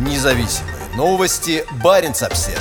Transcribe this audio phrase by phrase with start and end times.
[0.00, 1.62] Независимые новости.
[1.84, 2.58] Барин обсерва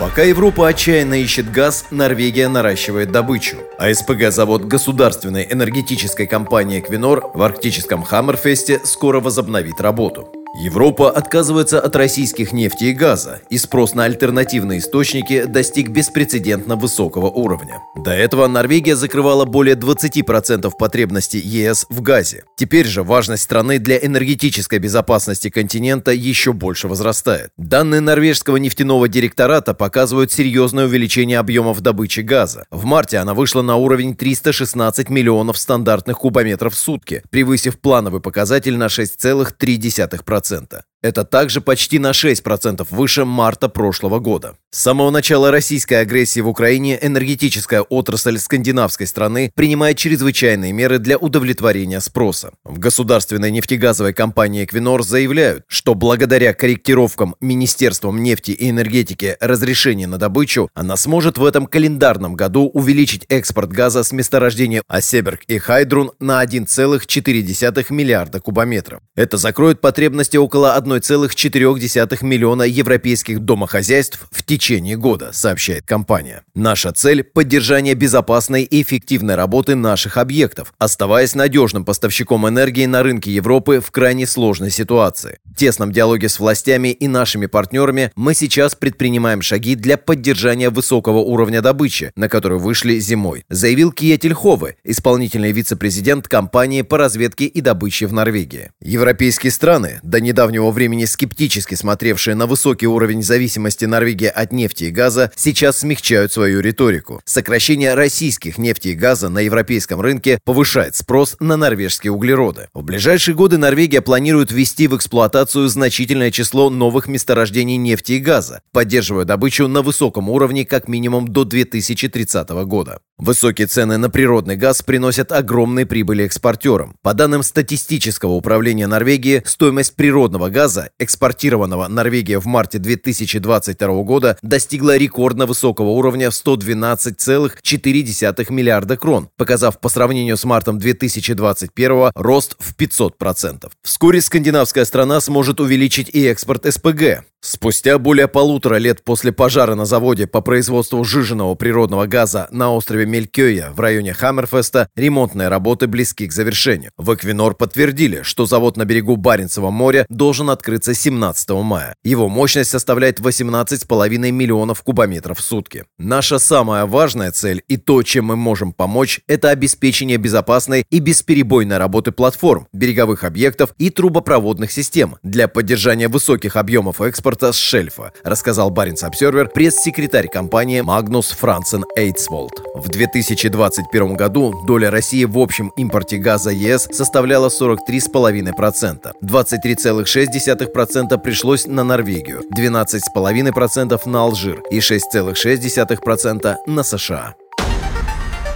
[0.00, 3.58] Пока Европа отчаянно ищет газ, Норвегия наращивает добычу.
[3.78, 10.35] А СПГ-завод государственной энергетической компании «Эквинор» в арктическом Хаммерфесте скоро возобновит работу.
[10.58, 17.26] Европа отказывается от российских нефти и газа, и спрос на альтернативные источники достиг беспрецедентно высокого
[17.26, 17.82] уровня.
[17.94, 22.44] До этого Норвегия закрывала более 20% потребностей ЕС в газе.
[22.56, 27.50] Теперь же важность страны для энергетической безопасности континента еще больше возрастает.
[27.58, 32.64] Данные норвежского нефтяного директората показывают серьезное увеличение объемов добычи газа.
[32.70, 38.78] В марте она вышла на уровень 316 миллионов стандартных кубометров в сутки, превысив плановый показатель
[38.78, 40.45] на 6,3%.
[40.52, 40.82] 1%.
[41.02, 44.56] Это также почти на 6% выше марта прошлого года.
[44.72, 51.16] С самого начала российской агрессии в Украине энергетическая отрасль скандинавской страны принимает чрезвычайные меры для
[51.16, 52.52] удовлетворения спроса.
[52.64, 60.18] В государственной нефтегазовой компании «Эквинор» заявляют, что благодаря корректировкам Министерством нефти и энергетики разрешения на
[60.18, 66.10] добычу, она сможет в этом календарном году увеличить экспорт газа с месторождения Осеберг и Хайдрун
[66.18, 69.00] на 1,4 миллиарда кубометров.
[69.14, 76.42] Это закроет потребности около 1 1,4 миллиона европейских домохозяйств в течение года, сообщает компания.
[76.54, 83.30] Наша цель– поддержание безопасной и эффективной работы наших объектов, оставаясь надежным поставщиком энергии на рынке
[83.30, 85.38] Европы в крайне сложной ситуации.
[85.44, 91.18] В тесном диалоге с властями и нашими партнерами мы сейчас предпринимаем шаги для поддержания высокого
[91.18, 97.60] уровня добычи, на который вышли зимой, заявил Киетель Хове, исполнительный вице-президент компании по разведке и
[97.60, 98.70] добыче в Норвегии.
[98.80, 104.90] Европейские страны, до недавнего времени скептически смотревшие на высокий уровень зависимости Норвегии от нефти и
[104.90, 107.22] газа, сейчас смягчают свою риторику.
[107.24, 112.68] Сокращение российских нефти и газа на европейском рынке повышает спрос на норвежские углероды.
[112.74, 118.60] В ближайшие годы Норвегия планирует ввести в эксплуатацию значительное число новых месторождений нефти и газа,
[118.72, 123.00] поддерживая добычу на высоком уровне как минимум до 2030 года.
[123.18, 126.96] Высокие цены на природный газ приносят огромные прибыли экспортерам.
[127.00, 134.98] По данным статистического управления Норвегии, стоимость природного газа, экспортированного Норвегией в марте 2022 года, достигла
[134.98, 142.76] рекордно высокого уровня в 112,4 миллиарда крон, показав по сравнению с мартом 2021 рост в
[142.76, 143.70] 500%.
[143.82, 147.24] Вскоре скандинавская страна сможет увеличить и экспорт СПГ.
[147.46, 153.06] Спустя более полутора лет после пожара на заводе по производству жиженного природного газа на острове
[153.06, 156.90] Мелькёя в районе Хаммерфеста ремонтные работы близки к завершению.
[156.96, 161.94] В Эквинор подтвердили, что завод на берегу Баренцева моря должен открыться 17 мая.
[162.02, 165.84] Его мощность составляет 18,5 миллионов кубометров в сутки.
[165.98, 171.78] Наша самая важная цель и то, чем мы можем помочь, это обеспечение безопасной и бесперебойной
[171.78, 178.12] работы платформ, береговых объектов и трубопроводных систем для поддержания высоких объемов экспорта экспорта с шельфа,
[178.22, 182.52] рассказал Баренц Обсервер пресс-секретарь компании Магнус Франсен Эйтсволд.
[182.76, 189.10] В 2021 году доля России в общем импорте газа ЕС составляла 43,5%.
[189.20, 197.34] 23,6% пришлось на Норвегию, 12,5% на Алжир и 6,6% на США.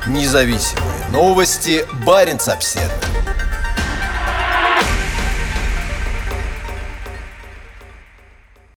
[0.07, 1.85] Независимые новости.
[2.07, 3.30] Баренц Обсервер.